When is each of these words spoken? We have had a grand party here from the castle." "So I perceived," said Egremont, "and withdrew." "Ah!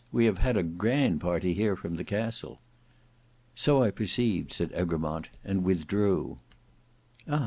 We 0.11 0.25
have 0.25 0.39
had 0.39 0.57
a 0.57 0.63
grand 0.63 1.21
party 1.21 1.53
here 1.53 1.75
from 1.75 1.95
the 1.95 2.03
castle." 2.03 2.59
"So 3.53 3.83
I 3.83 3.91
perceived," 3.91 4.51
said 4.51 4.71
Egremont, 4.73 5.29
"and 5.43 5.63
withdrew." 5.63 6.39
"Ah! 7.27 7.39